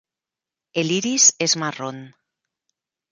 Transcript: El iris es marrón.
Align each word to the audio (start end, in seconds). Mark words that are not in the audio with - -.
El 0.73 0.91
iris 0.95 1.25
es 1.37 1.55
marrón. 1.57 1.99